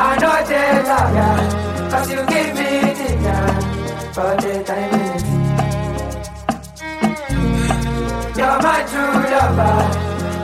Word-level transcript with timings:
I 0.00 0.16
know 0.22 0.38
they 0.46 0.70
love 0.86 1.12
ya, 1.18 1.28
you 2.08 2.22
give 2.32 2.50
me 2.54 2.70
the 2.98 3.08
time 3.24 3.62
for 4.14 4.30
the 4.42 4.52
diamond. 4.68 5.22
You're 8.38 8.58
my 8.62 8.78
true 8.90 9.18
lover, 9.34 9.76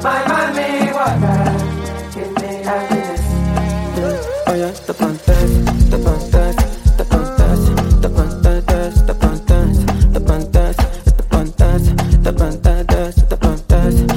my 0.03 0.19
mommy 0.31 0.71
water, 0.97 1.41
give 2.15 2.33
me 2.43 2.51
happiness. 2.67 3.25
Oh 4.49 4.55
yeah, 4.55 4.73
the 4.87 4.95
pantas, 5.01 5.53
the 5.91 5.99
pantas. 5.99 6.59
The 6.97 7.05
pantas, 11.23 11.85
the 12.25 12.33
pantas, 12.33 13.15
the 13.29 13.37
pantas. 13.37 14.14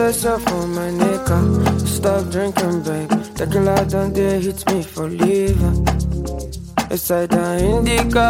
The 0.00 0.12
shelf 0.12 0.42
for 0.44 0.66
my 0.66 0.88
nigga. 1.00 1.38
Stop 1.86 2.30
drinking, 2.30 2.82
babe. 2.86 3.10
Tequila 3.36 3.76
done 3.84 4.12
they 4.12 4.40
hit 4.40 4.60
me 4.70 4.82
for 4.82 5.08
liver. 5.08 5.72
It's 6.90 7.08
the 7.08 7.20
indica, 7.70 8.28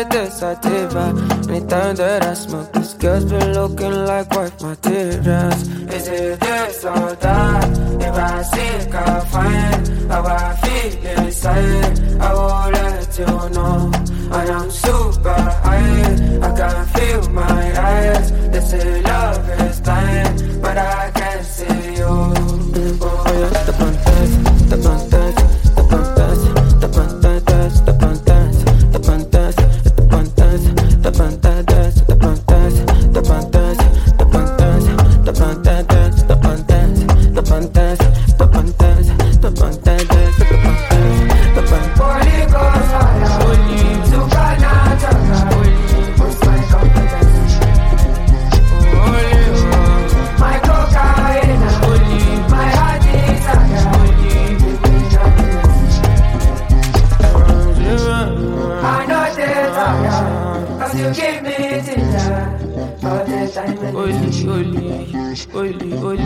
it 0.00 0.14
is 0.14 0.32
sativa. 0.38 1.04
Anytime 1.48 1.94
that 1.96 2.22
I 2.24 2.34
smoke, 2.34 2.72
this 2.72 2.94
girl's 2.94 3.24
been 3.24 3.52
looking 3.54 3.96
like 4.10 4.30
white 4.36 4.60
materials. 4.62 5.60
Is 5.96 6.08
it 6.08 6.40
this 6.40 6.84
or 6.84 7.14
that? 7.24 7.70
If 8.08 8.14
I 8.30 8.42
seek, 8.52 8.94
I 8.94 9.20
find 9.32 9.82
how 10.10 10.24
I 10.24 10.56
feel 10.62 11.24
inside. 11.24 11.81
pantas, 37.62 37.98
pa 38.38 38.46
pantas, 38.46 39.06
pa 39.40 39.50
pantas, 39.50 40.02
pa 40.08 40.44
pantas, 40.62 41.14
pa 41.54 41.62
pantas. 41.62 41.94
Poligo 41.98 42.64
saya, 42.90 43.28
poli, 43.38 43.82
suka 44.10 44.46
na 44.62 44.72
jaga, 44.98 45.38
poli, 45.50 45.74
usai 46.18 46.62
kompetensi. 46.70 47.58
Poligo, 48.90 49.82
my 50.42 50.56
cocaine, 50.66 51.62
poli, 51.82 52.22
my 52.50 52.66
heart 52.78 53.06
is 53.06 53.46
a 53.46 53.56
poli. 53.92 54.34
I 58.82 59.06
know 59.06 59.26
that 59.38 59.70
I 59.78 59.94
am, 60.10 60.26
cause 60.78 60.94
you 60.98 61.08
give 61.14 61.42
me 61.42 61.81
for 63.66 64.08
the 64.08 64.30
time 64.30 65.42
when 66.02 66.18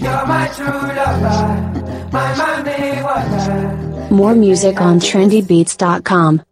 You're 0.00 0.26
my 0.26 0.48
true 0.54 0.66
lover, 0.66 2.10
my 2.12 2.36
mommy 2.36 3.02
water. 3.02 4.08
More 4.10 4.34
music 4.34 4.80
on 4.80 5.00
trendybeats.com. 5.00 6.42